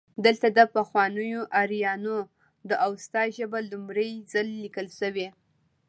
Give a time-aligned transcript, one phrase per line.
[0.25, 2.17] دلته د پخوانیو آرینو
[2.69, 5.27] د اوستا ژبه لومړی ځل لیکل شوې